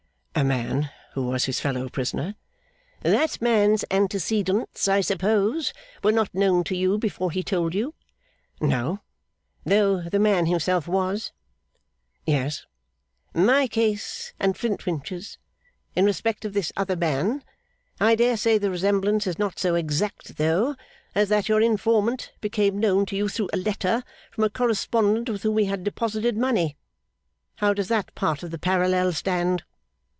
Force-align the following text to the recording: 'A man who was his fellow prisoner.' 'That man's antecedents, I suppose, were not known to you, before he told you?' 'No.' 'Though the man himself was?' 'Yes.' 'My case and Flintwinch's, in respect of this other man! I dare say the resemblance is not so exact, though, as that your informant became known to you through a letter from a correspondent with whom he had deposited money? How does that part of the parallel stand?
'A 0.33 0.43
man 0.45 0.89
who 1.13 1.27
was 1.27 1.43
his 1.45 1.59
fellow 1.59 1.87
prisoner.' 1.87 2.33
'That 3.01 3.39
man's 3.41 3.83
antecedents, 3.91 4.87
I 4.87 5.01
suppose, 5.01 5.71
were 6.03 6.13
not 6.13 6.33
known 6.33 6.63
to 6.63 6.75
you, 6.75 6.97
before 6.97 7.29
he 7.31 7.43
told 7.43 7.75
you?' 7.75 7.93
'No.' 8.59 9.01
'Though 9.65 10.03
the 10.03 10.17
man 10.19 10.47
himself 10.47 10.87
was?' 10.87 11.31
'Yes.' 12.25 12.65
'My 13.35 13.67
case 13.67 14.33
and 14.39 14.57
Flintwinch's, 14.57 15.37
in 15.95 16.05
respect 16.05 16.43
of 16.45 16.53
this 16.53 16.71
other 16.77 16.95
man! 16.95 17.43
I 17.99 18.15
dare 18.15 18.37
say 18.37 18.57
the 18.57 18.71
resemblance 18.71 19.27
is 19.27 19.37
not 19.37 19.59
so 19.59 19.75
exact, 19.75 20.37
though, 20.37 20.75
as 21.13 21.29
that 21.29 21.49
your 21.49 21.61
informant 21.61 22.31
became 22.41 22.79
known 22.79 23.05
to 23.07 23.17
you 23.17 23.27
through 23.27 23.49
a 23.53 23.57
letter 23.57 24.01
from 24.31 24.45
a 24.45 24.49
correspondent 24.49 25.29
with 25.29 25.43
whom 25.43 25.57
he 25.59 25.65
had 25.65 25.83
deposited 25.83 26.35
money? 26.37 26.77
How 27.57 27.73
does 27.75 27.89
that 27.89 28.15
part 28.15 28.41
of 28.41 28.49
the 28.49 28.57
parallel 28.57 29.11
stand? 29.13 29.63